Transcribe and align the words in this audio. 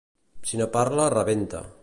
Si 0.51 0.57
no 0.61 0.67
parla, 0.77 1.07
rebenta. 1.17 1.63